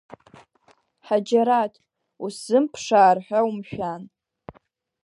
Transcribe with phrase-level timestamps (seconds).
[1.05, 1.73] Ҳаџьараҭ,
[2.25, 4.01] усзымԥшаар ҳәа умшәан!